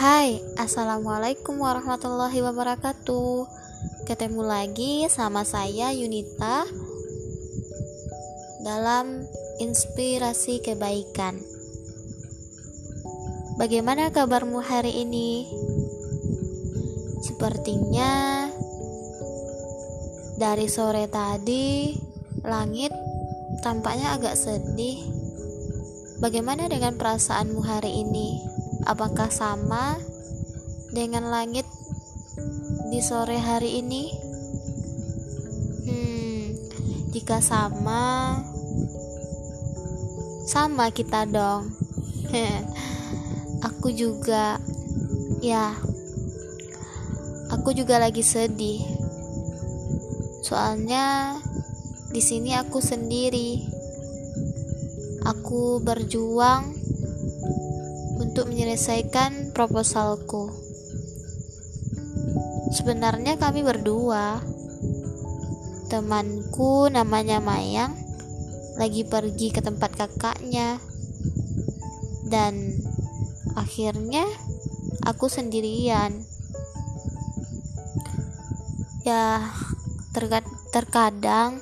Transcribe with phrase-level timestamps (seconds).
[0.00, 3.44] Hai, Assalamualaikum warahmatullahi wabarakatuh
[4.08, 6.64] Ketemu lagi sama saya Yunita
[8.64, 9.28] Dalam
[9.60, 11.36] Inspirasi Kebaikan
[13.60, 15.44] Bagaimana kabarmu hari ini?
[17.20, 18.48] Sepertinya
[20.40, 21.92] Dari sore tadi
[22.48, 22.96] Langit
[23.60, 24.96] tampaknya agak sedih
[26.24, 28.59] Bagaimana dengan perasaanmu hari ini?
[28.88, 30.00] Apakah sama
[30.88, 31.68] dengan langit
[32.88, 34.08] di sore hari ini?
[35.84, 36.40] Hmm,
[37.12, 38.40] jika sama,
[40.48, 41.68] sama kita dong.
[43.68, 44.56] aku juga,
[45.44, 45.76] ya,
[47.52, 48.80] aku juga lagi sedih.
[50.40, 51.36] Soalnya
[52.10, 53.60] di sini aku sendiri.
[55.20, 56.74] Aku berjuang
[58.30, 60.54] untuk menyelesaikan proposalku.
[62.70, 64.38] Sebenarnya kami berdua,
[65.90, 67.90] temanku namanya Mayang,
[68.78, 70.78] lagi pergi ke tempat kakaknya,
[72.30, 72.78] dan
[73.58, 74.22] akhirnya
[75.02, 76.22] aku sendirian.
[79.02, 79.42] Ya,
[80.70, 81.58] terkadang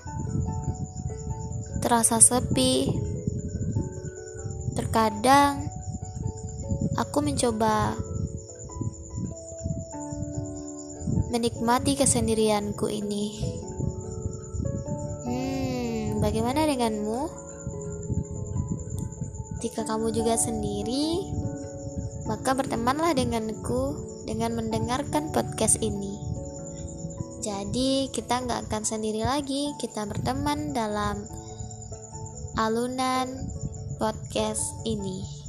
[1.81, 2.93] terasa sepi,
[4.77, 5.78] terkadang
[7.19, 7.99] aku mencoba
[11.35, 13.43] menikmati kesendirianku ini.
[15.27, 17.27] Hmm, bagaimana denganmu?
[19.59, 21.27] Jika kamu juga sendiri,
[22.31, 26.23] maka bertemanlah denganku dengan mendengarkan podcast ini.
[27.43, 31.27] Jadi, kita nggak akan sendiri lagi, kita berteman dalam
[32.55, 33.27] alunan
[33.99, 35.48] podcast ini.